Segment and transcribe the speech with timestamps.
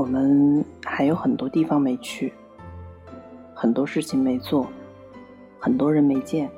[0.00, 2.32] 我们还有很多地方没去，
[3.54, 4.66] 很多事情没做，
[5.58, 6.50] 很多人没见。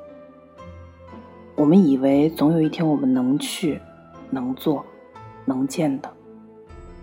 [1.53, 3.81] 我们以为总有一天我们能去、
[4.29, 4.85] 能做、
[5.43, 6.09] 能见的，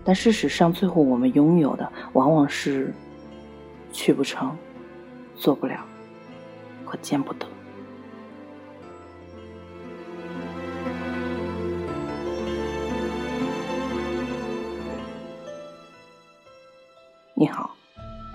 [0.03, 2.91] 但事实上，最后我们拥有的往往是
[3.91, 4.57] 去不成、
[5.35, 5.85] 做不了
[6.83, 7.45] 和见不得。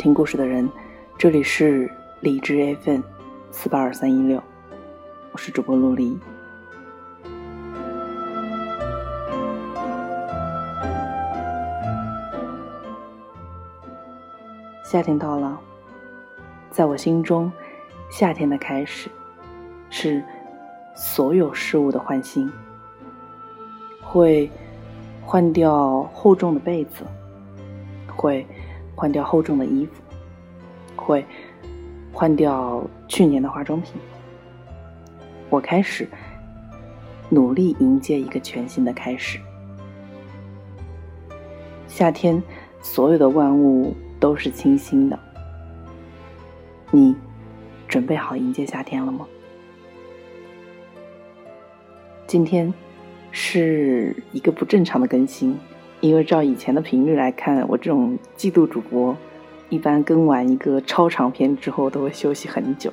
[0.06, 0.70] 听故事的人，
[1.18, 3.00] 这里是荔枝 FM
[3.50, 4.40] 四八二三一六。
[5.32, 6.16] 我是主播陆离。
[14.84, 15.58] 夏天到了，
[16.70, 17.50] 在我心中，
[18.08, 19.10] 夏天的开始
[19.90, 20.22] 是
[20.94, 22.48] 所有事物的换新，
[24.00, 24.48] 会
[25.24, 27.02] 换掉厚重的被子，
[28.14, 28.46] 会
[28.96, 30.02] 换掉厚重的衣服，
[30.96, 31.24] 会
[32.12, 33.92] 换掉去年的化妆品。
[35.50, 36.08] 我开始
[37.28, 39.38] 努力迎接一个全新的开始。
[41.86, 42.42] 夏天，
[42.80, 45.18] 所有的万物都是清新的。
[46.90, 47.14] 你
[47.86, 49.26] 准备好迎接夏天了吗？
[52.26, 52.72] 今天
[53.30, 55.56] 是一个不正常的更新，
[56.00, 59.16] 因为照以前的频率来看，我这种季度主播
[59.68, 62.92] 一般更完一个超长篇之后都会休息很久，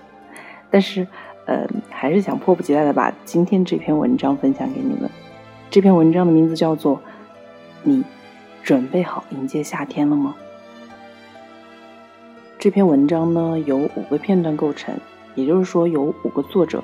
[0.70, 1.08] 但是。
[1.46, 5.10] 呃，还是想迫不及待的把今天这篇文章分享给你们。
[5.70, 6.96] 这篇文章的名字叫做
[7.84, 8.02] 《你
[8.64, 10.36] 准备好迎接夏天了吗》。
[12.58, 14.96] 这篇文章呢由五个片段构成，
[15.36, 16.82] 也就是说有五个作者。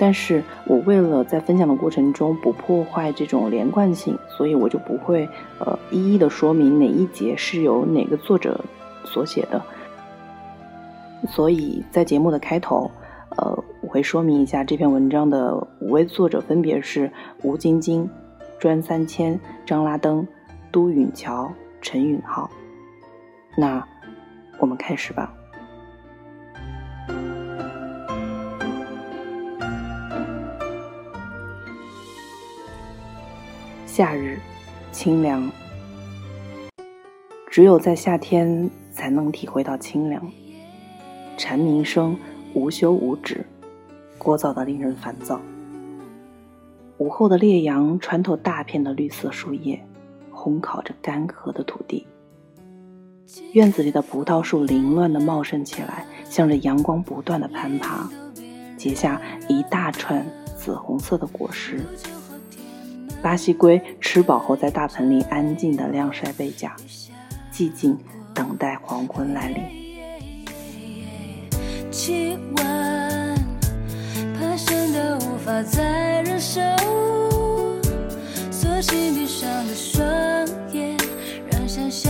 [0.00, 5.28] 但是我为了在分享的过程中不破坏这种连贯性，所以我就不会
[5.58, 8.58] 呃一一的说明哪一节是由哪个作者
[9.04, 9.62] 所写的。
[11.28, 12.90] 所以在节目的开头。
[13.36, 17.08] 呃，我会说明一下这篇文章的五位作者分别是
[17.44, 18.10] 吴晶晶、
[18.58, 20.26] 专三千、张拉登、
[20.72, 21.48] 都允桥、
[21.80, 22.50] 陈允浩。
[23.56, 23.86] 那
[24.58, 25.32] 我们开始吧。
[34.00, 34.38] 夏日，
[34.92, 35.52] 清凉，
[37.50, 40.26] 只有在夏天才能体会到清凉。
[41.36, 42.16] 蝉鸣声。
[42.54, 43.44] 无休无止，
[44.18, 45.38] 聒噪的令人烦躁。
[46.96, 49.78] 午后的烈阳穿透大片的绿色树叶，
[50.32, 52.06] 烘烤着干涸的土地。
[53.52, 58.08] 院子里的葡萄树凌乱地茂盛起来，向着阳光不断地攀爬，
[58.78, 60.24] 结下一大串
[60.56, 61.84] 紫红色的果实。
[63.22, 66.74] 巴西龟吃饱后，在大盆里安静的晾晒背甲，
[67.52, 67.98] 寂静
[68.34, 69.62] 等待黄昏来临。
[71.90, 72.64] 气温
[74.38, 76.60] 攀升的无法再忍受，
[78.50, 80.02] 索性闭上了双
[80.72, 80.96] 眼，
[81.50, 82.09] 让想象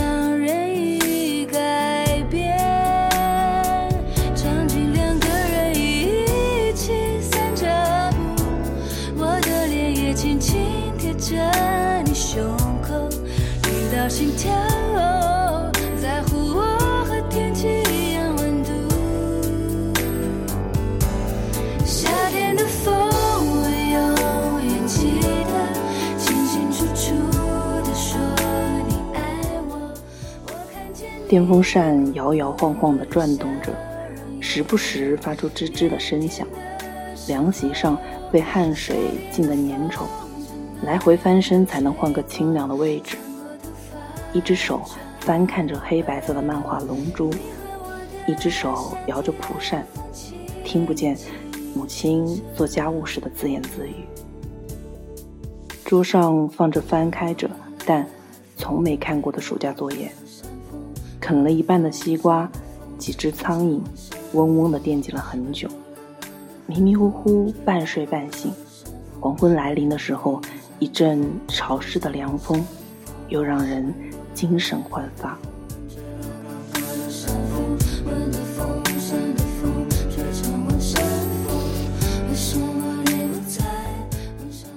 [14.11, 14.51] 直到心跳。
[31.29, 33.71] 电风扇摇摇晃晃的转动着，
[34.41, 36.45] 时不时发出吱吱的声响。
[37.29, 37.97] 凉席上
[38.29, 38.97] 被汗水
[39.31, 40.01] 浸得粘稠，
[40.83, 43.15] 来回翻身才能换个清凉的位置。
[44.33, 44.81] 一只手
[45.19, 47.29] 翻看着黑白色的漫画《龙珠》，
[48.25, 49.85] 一只手摇着蒲扇，
[50.63, 51.17] 听不见
[51.75, 53.93] 母亲做家务时的自言自语。
[55.83, 57.49] 桌上放着翻开着
[57.85, 58.07] 但
[58.55, 60.09] 从没看过的暑假作业。
[61.19, 62.49] 啃了一半的西瓜，
[62.97, 63.81] 几只苍蝇
[64.33, 65.67] 嗡嗡地惦记了很久。
[66.65, 68.53] 迷迷糊糊，半睡半醒。
[69.19, 70.41] 黄昏来临的时候，
[70.79, 72.65] 一阵潮湿的凉风，
[73.27, 73.93] 又让人
[74.33, 75.37] 精神焕发。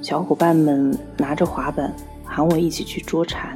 [0.02, 3.54] 小伙伴们拿着滑板喊我一起去捉蝉，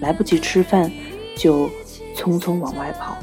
[0.00, 0.90] 来不及吃饭
[1.36, 1.68] 就。
[2.16, 3.16] 匆匆往外跑，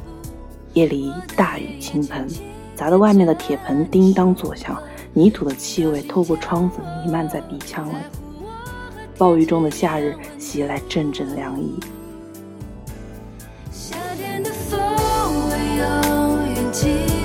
[0.73, 2.27] 夜里大雨倾盆，
[2.75, 4.77] 砸得外面的铁盆叮当作响，
[5.13, 7.93] 泥土的气味透过窗子弥漫在鼻腔里。
[9.17, 11.79] 暴雨中的夏日袭来阵阵凉意。
[13.71, 17.20] 夏天的风我永远记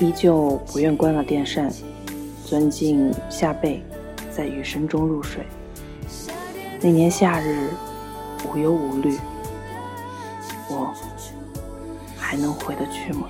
[0.00, 1.70] 依旧不愿关了电扇，
[2.46, 3.82] 钻进夏被，
[4.30, 5.44] 在雨声中入睡。
[6.80, 7.68] 那年夏日，
[8.48, 9.18] 无忧无虑，
[10.70, 10.90] 我
[12.16, 13.28] 还能回得去吗？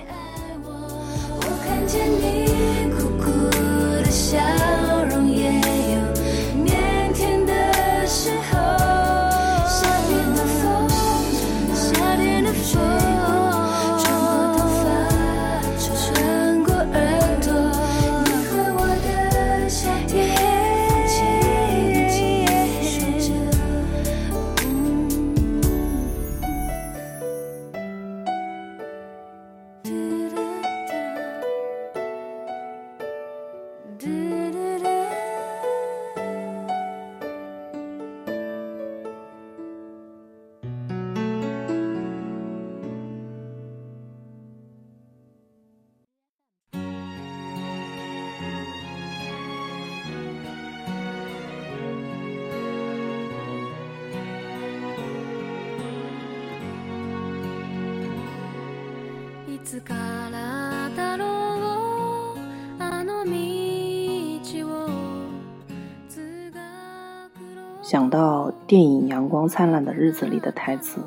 [67.81, 71.01] 想到电影《阳光灿烂的日子》里的台词，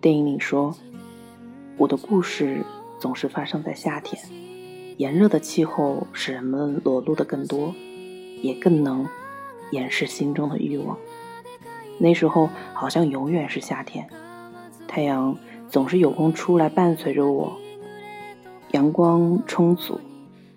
[0.00, 0.74] 电影里说
[1.78, 2.64] ：“我的故事
[2.98, 4.20] 总是发生在夏天，
[4.96, 7.72] 炎热的气候使人们裸露的更多，
[8.42, 9.06] 也更能
[9.70, 10.96] 掩饰心中的欲望。
[11.98, 14.08] 那时候好像永远是夏天，
[14.88, 15.36] 太阳
[15.74, 17.58] 总是有空出来伴随着我。
[18.70, 19.98] 阳光充足，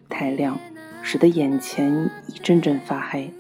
[0.07, 0.59] 太亮，
[1.01, 3.33] 使得眼前一阵阵发黑。”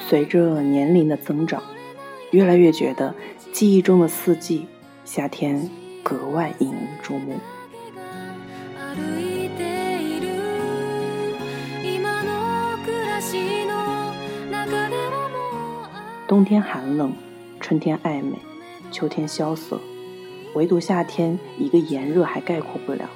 [0.00, 1.62] 随着年龄的增长，
[2.32, 3.14] 越来越觉得
[3.52, 4.66] 记忆中的四季，
[5.04, 5.70] 夏天
[6.02, 7.38] 格外引人注目。
[16.26, 17.12] 冬天寒冷，
[17.60, 18.38] 春天暧昧，
[18.90, 19.78] 秋天萧瑟，
[20.54, 23.08] 唯独夏天一个炎热还概括不了，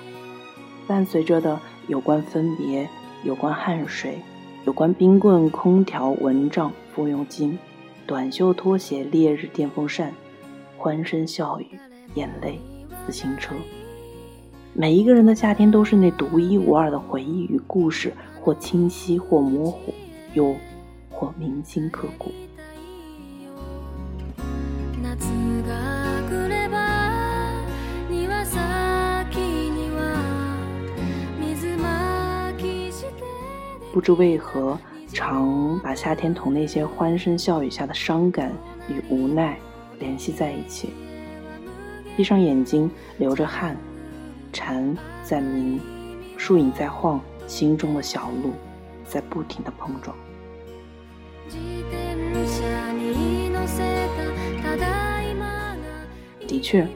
[0.86, 2.86] 伴随着的有关分别，
[3.24, 4.18] 有关汗水。
[4.66, 7.56] 有关冰棍、空调、蚊帐、风用巾、
[8.04, 10.12] 短袖、拖鞋、烈日、电风扇、
[10.78, 11.66] 欢声笑语、
[12.14, 12.60] 眼泪、
[13.06, 13.54] 自行车，
[14.72, 19.92] 每一个人的夏天都是那独一无二的回忆与故事，或清晰，或模糊，
[20.34, 20.54] 又
[21.10, 22.30] 或铭心刻骨。
[33.92, 34.78] 不知为何，
[35.10, 38.52] 常把夏天同那些欢声笑语下的伤感
[38.88, 39.58] 与无奈
[39.98, 40.90] 联系在一起。
[42.16, 43.76] 闭上眼睛，流着汗，
[44.52, 45.80] 蝉在鸣，
[46.36, 48.52] 树影在晃，心中的小鹿
[49.06, 50.16] 在不停的碰撞。
[56.46, 56.86] 的确，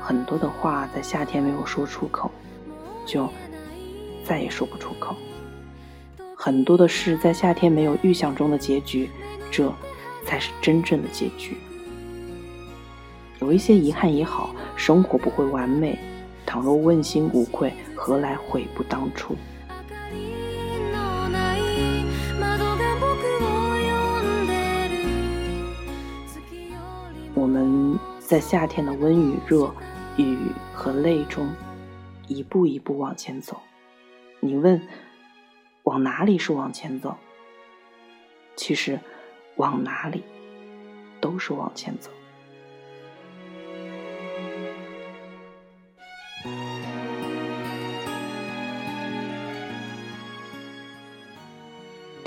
[0.00, 2.30] 很多的话在夏天没有说出口，
[3.04, 3.28] 就
[4.24, 5.16] 再也说不出口。
[6.36, 9.10] 很多的事在夏天没有预想中的结局，
[9.50, 9.72] 这
[10.24, 11.56] 才是真正的结局。
[13.40, 15.98] 有一些遗憾也好，生活不会完美。
[16.46, 19.36] 倘若问心无愧，何来悔不当初？
[27.34, 29.70] 我们在夏天的温与热、
[30.16, 30.38] 雨
[30.72, 31.52] 和泪中，
[32.28, 33.60] 一步一步往前走。
[34.40, 34.80] 你问？
[35.82, 37.16] 往哪里是往前走？
[38.56, 38.98] 其实，
[39.56, 40.24] 往哪里
[41.20, 42.10] 都是往前走。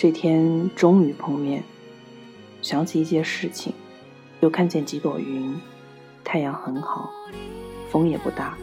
[0.01, 1.61] 这天终于碰面，
[2.61, 3.73] 想起一件事情，
[4.39, 5.53] 又看见几朵云，
[6.23, 7.09] 太阳很好，
[7.89, 8.57] 风也不大，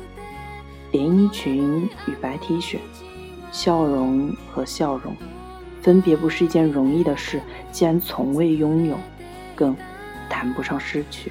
[0.93, 2.79] 连衣裙与白 T 恤。
[3.53, 5.15] 笑容和笑容，
[5.83, 8.97] 分别不是一件容易的事，既然从未拥有，
[9.55, 9.77] 更
[10.31, 11.31] 谈不上失去。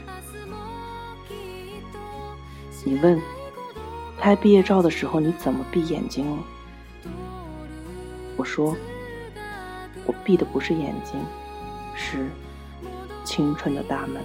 [2.84, 3.20] 你问，
[4.20, 6.44] 拍毕业照的时候你怎么闭眼睛了？
[8.38, 8.78] 我说，
[10.26, 11.24] 闭的不是眼睛，
[11.96, 12.30] 是
[13.24, 14.24] 青春的大门。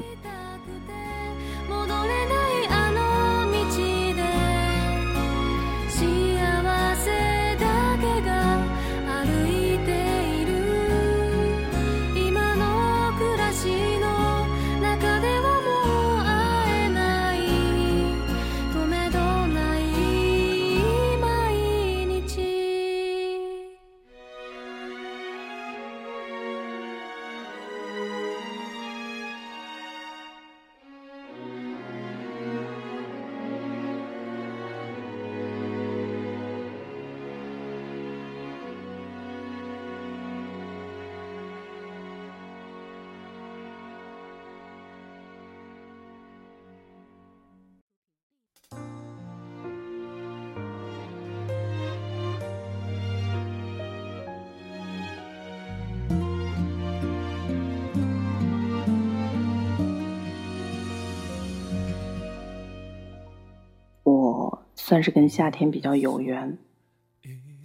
[64.90, 66.58] 算是跟夏天比较有缘，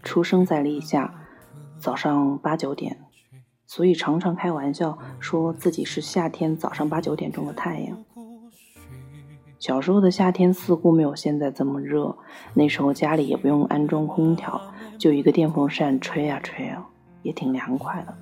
[0.04, 1.26] 出生在立夏，
[1.80, 3.00] 早上八九点，
[3.66, 8.06] 所以常常开玩笑说自己是夏天早上八九点钟的太阳。
[9.58, 12.16] 小时候的夏天似乎没有现在这么热，
[12.54, 14.62] 那时候家里也不用安装空调，
[15.00, 16.88] 就一个电风扇吹啊吹啊，
[17.24, 18.16] 也挺凉快的。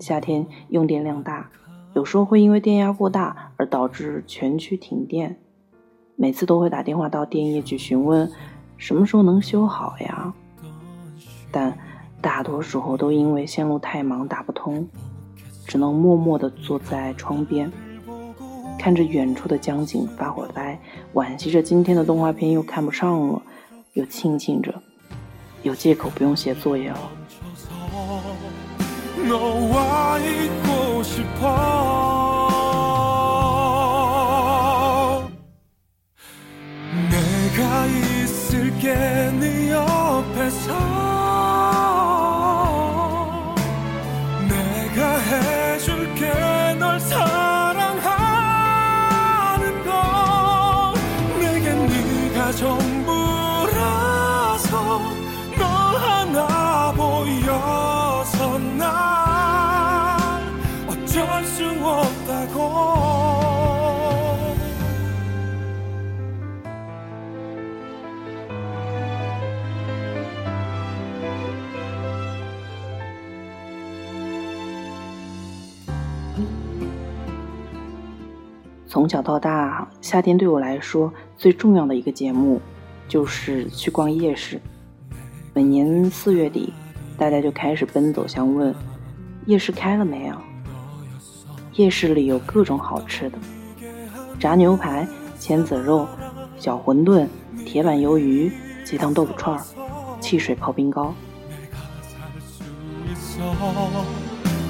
[0.00, 1.50] 夏天用电量大，
[1.92, 5.38] 有时候会因为电压过大而导致全区停电。
[6.20, 8.30] 每次都会打电话到电业局询问
[8.76, 10.30] 什么时候能修好呀，
[11.50, 11.74] 但
[12.20, 14.86] 大多时候都因为线路太忙打不通，
[15.66, 17.72] 只能默默地坐在窗边，
[18.78, 20.78] 看着远处的江景发会呆，
[21.14, 23.42] 惋惜着今天的动画片又看不上了，
[23.94, 24.74] 又庆幸着
[25.62, 27.00] 有借口不用写作业了。
[38.90, 41.09] in the office
[78.89, 82.61] 从小到大，夏天对我来说最重要的一个节目，
[83.07, 84.61] 就是去逛夜市。
[85.53, 86.73] 每年四月底，
[87.17, 88.73] 大家就开始奔走相问：
[89.45, 90.35] 夜市开了没有？
[91.73, 93.37] 夜市里有各种好吃的，
[94.39, 95.07] 炸牛排、
[95.39, 96.07] 千子肉、
[96.57, 97.27] 小馄饨、
[97.65, 98.51] 铁板鱿鱼、
[98.85, 99.59] 鸡汤豆腐串、
[100.21, 101.13] 汽水泡冰糕。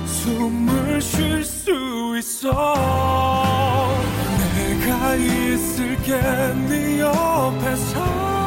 [0.07, 3.48] 숨을 쉴 수 있어 내가
[5.14, 6.20] 있을게
[6.68, 8.39] 네 옆에서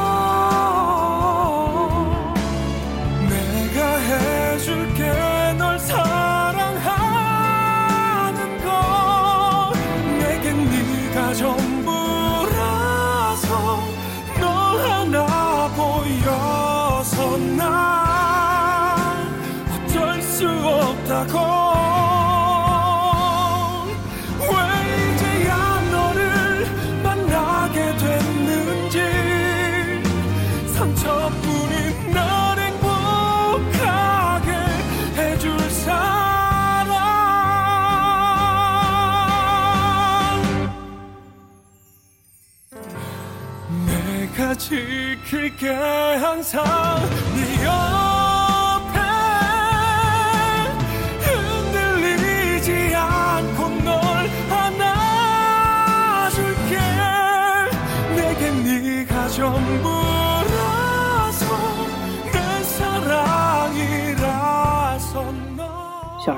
[45.64, 45.72] 小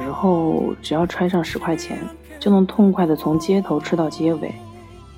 [0.01, 1.97] 时候，只要揣上十块钱，
[2.39, 4.53] 就能痛快的从街头吃到街尾。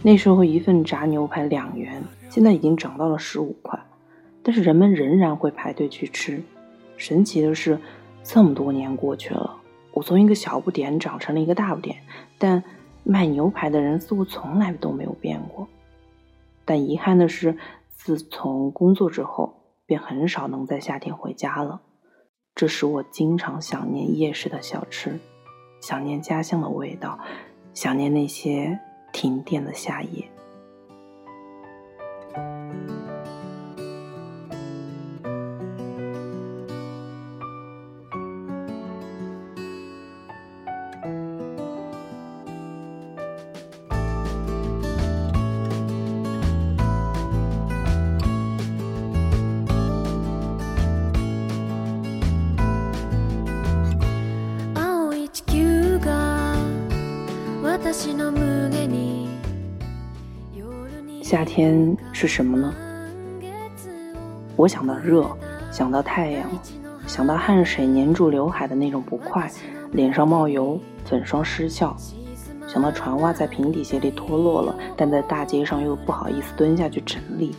[0.02, 3.78] 那时候一份炸牛排两元，现在已经涨到了十五块，
[4.48, 6.42] 但是人们仍然会排队去吃。
[6.96, 7.78] 神奇的是，
[8.24, 9.58] 这么多年过去了，
[9.92, 11.98] 我从一个小不点长成了一个大不点，
[12.38, 12.64] 但
[13.04, 15.68] 卖牛排的人似乎从来都没有变过。
[16.64, 17.58] 但遗憾的是，
[17.90, 19.54] 自从工作之后，
[19.86, 21.82] 便很少能在夏天回家了。
[22.56, 25.20] 这使我经常想念夜市的小吃，
[25.82, 27.20] 想念家乡的味道，
[27.74, 28.80] 想念那些
[29.12, 30.30] 停电的夏夜。
[61.30, 62.74] 夏天是什么呢？
[64.56, 65.28] 我想到热，
[65.74, 66.50] 想到太阳，
[67.06, 69.52] 想到汗水粘住刘海的那种不快，
[69.92, 71.94] 脸上冒油，粉霜失效，
[72.66, 77.54] 想到船袜在平底鞋里脱落了，但在大街上又不好意思蹲下去整理，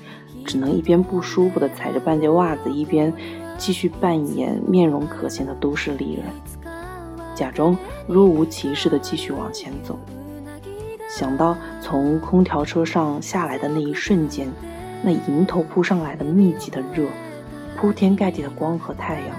[0.46, 3.12] 只能一边不舒服的踩着半截袜子，一边
[3.58, 6.24] 继续扮演面容可亲的都市丽人，
[7.34, 9.98] 假装若无其事的继续往前走。
[11.08, 14.46] 想到从空调车上下来的那一瞬间，
[15.02, 17.06] 那迎头扑上来的密集的热，
[17.76, 19.34] 铺天盖地的光和太阳；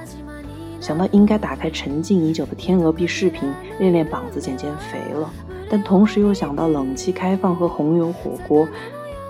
[0.81, 3.49] 想到应该打开沉静已久的天鹅臂视频
[3.79, 5.31] 练练膀子减减肥了，
[5.69, 8.67] 但同时又想到冷气开放和红油火锅；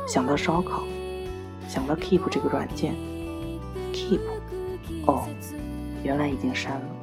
[0.07, 0.83] 想到烧烤，
[1.67, 2.95] 想到 Keep 这个软件
[3.93, 4.21] ，Keep，
[5.05, 5.23] 哦，
[6.03, 6.98] 原来已经删了。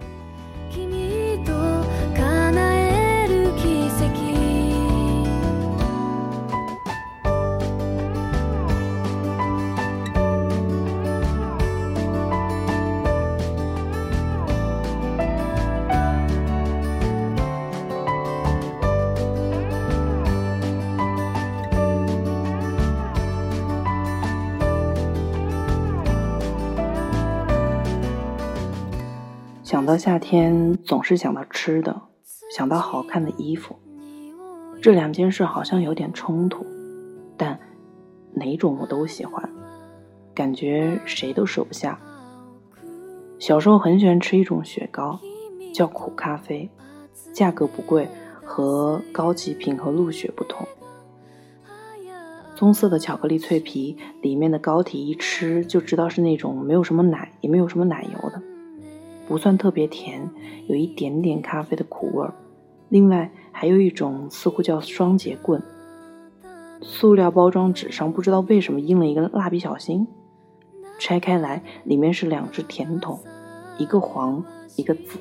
[29.66, 32.00] 想到夏天，总是想到吃的，
[32.56, 33.74] 想到好看的衣服。
[34.80, 36.64] 这两件事好像有点冲突，
[37.36, 37.58] 但
[38.32, 39.50] 哪种我都喜欢，
[40.32, 41.98] 感觉谁都舍不下。
[43.40, 45.18] 小时候很喜欢吃一种雪糕，
[45.74, 46.70] 叫苦咖啡，
[47.32, 48.08] 价格不贵，
[48.44, 50.64] 和高级品和鹿雪不同。
[52.54, 58.40] 棕色的巧克力脆皮，里面的膏体一吃就知道是那种没有什么奶，也没有什么奶油的。
[59.26, 60.30] 不算特别甜，
[60.68, 62.34] 有一点点咖啡的苦味儿。
[62.88, 65.60] 另外还有一种似乎叫双节棍，
[66.80, 70.06] 塑料包装纸上不知道为什么印了一个蜡笔小新。
[70.98, 73.20] 拆开来，里面是两只甜筒，
[73.78, 74.42] 一个黄，
[74.76, 75.18] 一个紫。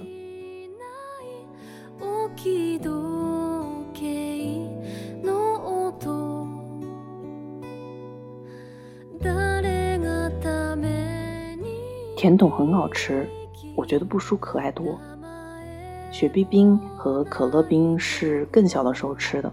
[12.15, 13.27] 甜筒很好吃。
[13.75, 14.99] 我觉得不输可爱多。
[16.11, 19.51] 雪碧冰和可乐冰是更小的时候吃的，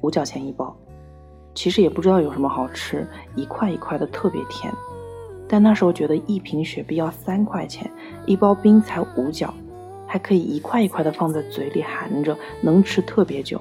[0.00, 0.76] 五角钱一包。
[1.54, 4.72] 其实也不知道有什么好吃，一块一块的特别甜。
[5.48, 7.90] 但那时候觉得一瓶雪碧要三块钱，
[8.24, 9.52] 一包冰才五角，
[10.06, 13.60] 还可以一块一块的放在嘴里含着，能吃特别久。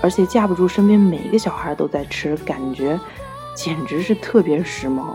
[0.00, 2.98] 而且架不住身边每一个小孩都在吃，感觉
[3.54, 5.14] 简直是特别时髦。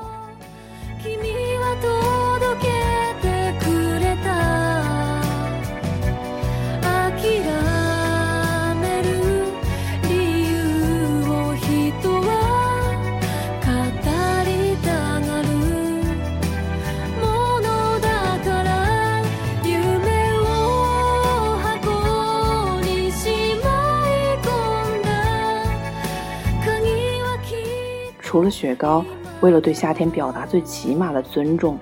[28.34, 29.06] 除了雪糕，
[29.42, 31.78] 为了对夏天表达最起码的尊重，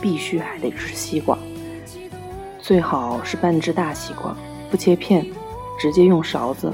[0.00, 1.36] 必须还得吃西瓜。
[2.58, 4.34] 最好是半只大西瓜，
[4.70, 5.26] 不切片，
[5.78, 6.72] 直接用勺子，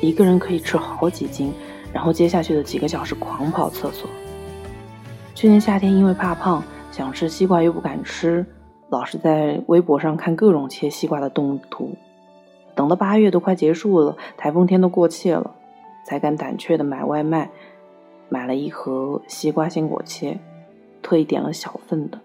[0.00, 1.54] 一个人可以吃好几斤。
[1.92, 4.10] 然后接下去的几个小时狂跑厕所。
[5.36, 8.44] 去年夏天因为怕胖，想吃西瓜又不敢吃，
[8.88, 11.94] 老是在微博上看各种切西瓜的动图。
[12.74, 15.48] 等到八月都快结束了，台风天都过气了，
[16.04, 17.48] 才敢胆怯的买外卖。
[18.28, 20.38] 买了一盒西瓜鲜果切，
[21.02, 22.20] 特意点了小份的。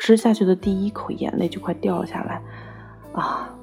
[0.00, 2.42] 吃下去的第一口，眼泪就快掉下来。
[3.12, 3.54] 啊，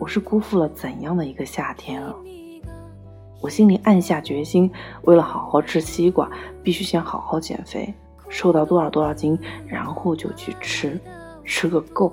[0.00, 2.14] 我是辜负了怎样的一个夏天啊！
[3.40, 4.70] 我心里暗下决心，
[5.02, 6.30] 为了好好吃西瓜，
[6.62, 7.92] 必须先好好减肥，
[8.28, 10.98] 瘦到多少多少斤，然后就去吃。
[11.44, 12.10] 吃个够。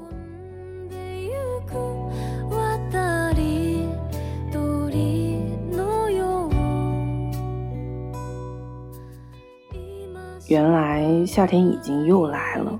[10.51, 12.77] 原来夏天已经又来了。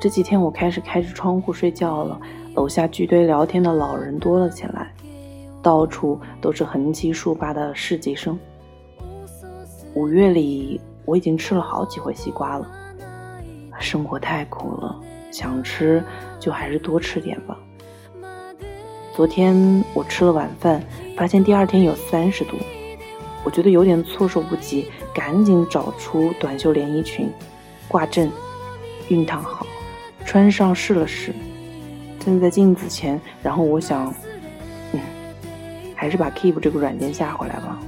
[0.00, 2.20] 这几天我开始开着窗户睡觉了，
[2.56, 4.92] 楼下聚堆聊天的老人多了起来，
[5.62, 8.36] 到处都是横七竖八的市集声。
[9.94, 12.68] 五月里我已经吃了好几回西瓜了，
[13.78, 16.02] 生活太苦了，想吃
[16.40, 17.56] 就还是多吃点吧。
[19.14, 19.54] 昨天
[19.94, 20.82] 我吃了晚饭，
[21.16, 22.56] 发现第二天有三十度。
[23.44, 27.30] 我觉得有点措手不及，赶紧找出短袖连衣裙，
[27.86, 28.30] 挂正，
[29.08, 29.66] 熨烫好，
[30.24, 31.32] 穿上试了试，
[32.18, 34.12] 站在镜子前，然后我想，
[34.92, 35.00] 嗯，
[35.94, 37.78] 还是把 Keep 这个软件下回来吧。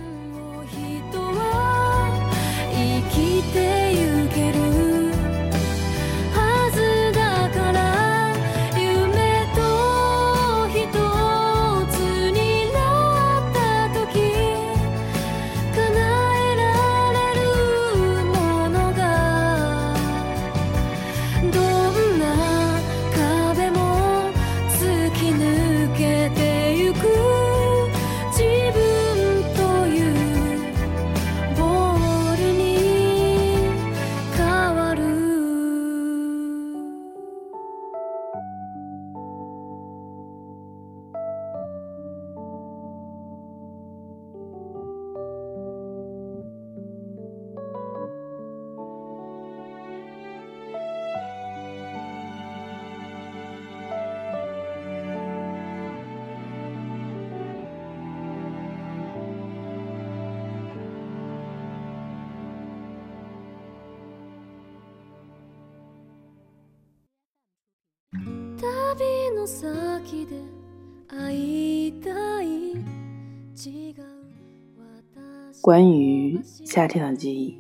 [75.63, 77.59] 关于夏天的记忆，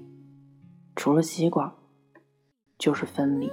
[0.96, 1.74] 除了西瓜，
[2.78, 3.50] 就是分离。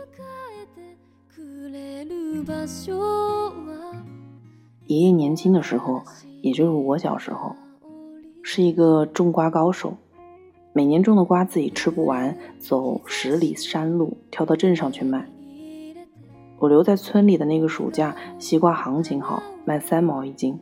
[4.86, 6.02] 爷爷年轻的时候，
[6.42, 7.56] 也就是我小时候，
[8.42, 9.98] 是一个种瓜高手，
[10.74, 15.30] 每年种的瓜自己吃不完，走十里山路挑到镇上去卖。
[16.60, 20.60] 我留在村里的那个暑假，西瓜行情好，卖三毛一斤，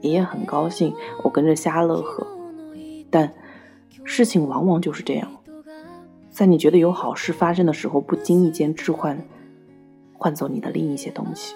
[0.00, 2.26] 爷爷很高兴，我跟着瞎乐呵。
[3.10, 3.32] 但
[4.04, 5.30] 事情往往就是这样，
[6.30, 9.24] 在你觉得有好事发生的时候，不经意间置换，
[10.12, 11.54] 换走你的另一些东西。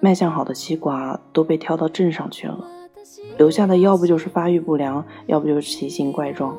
[0.00, 2.64] 卖相好的西瓜都被挑到镇上去了，
[3.36, 6.56] 留下的要不就是发育不良，要不就是奇形怪状。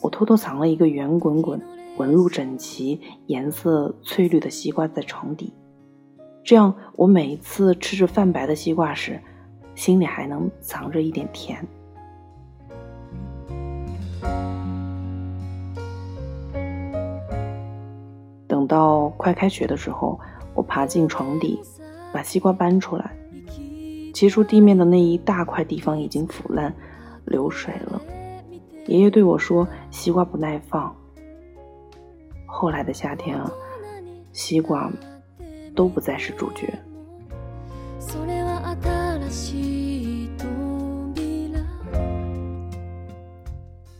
[0.00, 1.60] 我偷偷藏了一个圆滚滚、
[1.96, 5.52] 纹路整齐、颜色翠绿的西瓜在床底，
[6.44, 9.20] 这样我每一次吃着泛白的西瓜时，
[9.74, 11.66] 心里还能藏着一点甜。
[18.46, 20.20] 等到快开学的时候，
[20.54, 21.60] 我爬进床底。
[22.16, 23.14] 把西瓜搬出来，
[24.14, 26.74] 切出地面的那一大块地方已经腐烂、
[27.26, 28.00] 流水了。
[28.86, 30.96] 爷爷对我说：“西瓜不耐放。”
[32.48, 33.52] 后来的夏天啊，
[34.32, 34.90] 西瓜
[35.74, 36.72] 都不再是主角。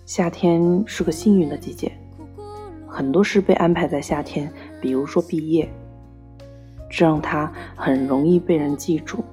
[0.07, 1.93] 夏天是个幸运的季节，
[2.87, 4.51] 很多事被安排在夏天，
[4.81, 5.71] 比如说毕业。
[6.89, 9.25] 这让他很容易被人记住。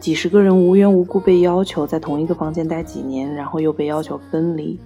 [0.00, 4.78] 几十个人无缘无故被要求在同一个房间待几年，然后又被要求分离，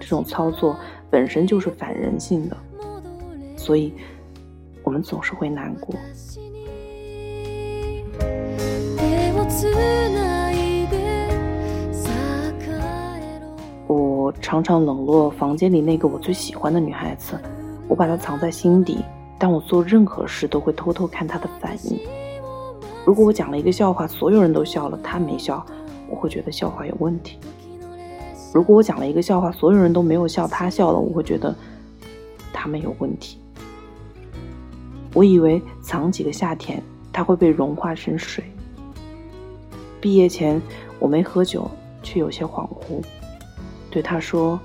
[0.00, 0.76] 这种操作
[1.08, 2.56] 本身就是反人性的，
[3.56, 3.92] 所以
[4.82, 5.94] 我们总是会难过。
[13.86, 17.38] 我常常冷落房间里那个我最喜欢的女孩子，
[17.86, 18.98] 我把她藏在心底。
[19.38, 21.98] 但我做任何事都会偷偷看他的反应。
[23.04, 25.64] 如果我讲了一个笑话，所有人都笑了，他没笑，
[26.08, 27.38] 我会觉得笑话有问题。
[28.52, 31.54] 如果我讲了一个笑话，所有人都没有笑，他笑了，我会觉得
[32.52, 33.38] 他们有问题。
[35.12, 38.44] 我以为藏几个夏天，他会被融化成水。
[40.00, 40.60] 毕业前
[40.98, 41.70] 我没喝酒，
[42.02, 43.02] 却有些恍惚，
[43.90, 44.58] 对他说：“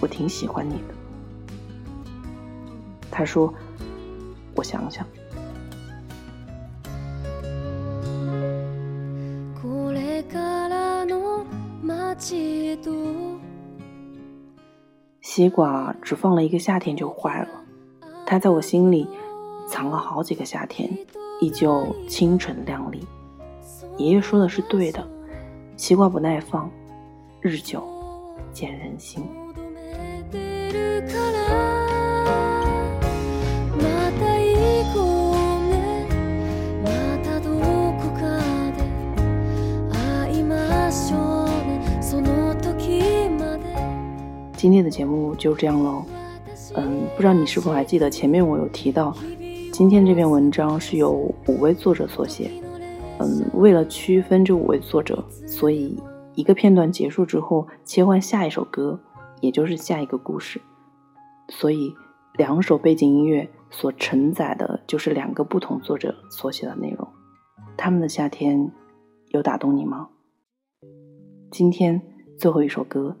[0.00, 0.94] 我挺喜欢你的。”
[3.12, 3.52] 他说，
[4.56, 5.06] 我想想。
[15.20, 17.48] 西瓜只放了一个夏天就坏了，
[18.26, 19.08] 它在我心里
[19.66, 20.90] 藏了好几个夏天，
[21.40, 23.06] 依旧清纯靓丽。
[23.96, 25.08] 爷爷说的是对的，
[25.76, 26.70] 西瓜不耐放，
[27.40, 27.82] 日久
[28.52, 29.24] 见人心。
[44.62, 46.04] 今天的节目就这样喽，
[46.76, 49.12] 嗯，不知道你是否还记得前面我有提到，
[49.72, 51.10] 今天这篇文章是由
[51.48, 52.48] 五位作者所写，
[53.18, 56.00] 嗯，为了区分这五位作者，所以
[56.36, 59.00] 一个片段结束之后切换下一首歌，
[59.40, 60.60] 也就是下一个故事，
[61.48, 61.92] 所以
[62.34, 67.08] 两首背景音乐所承载的就是两个不同作者所写的内容，
[67.76, 68.70] 他们的夏天
[69.30, 70.10] 有打动你吗？
[71.50, 72.00] 今天
[72.38, 73.16] 最后一首歌。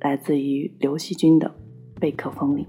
[0.00, 1.48] 来自于刘惜君的
[2.00, 2.64] 《贝壳风铃》。